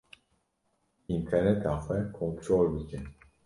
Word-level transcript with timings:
Înterneta 1.15 1.73
xwe 1.83 1.97
kontrol 2.15 2.67
bike. 2.75 2.99